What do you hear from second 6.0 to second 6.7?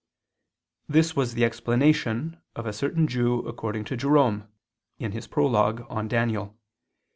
Daniel.)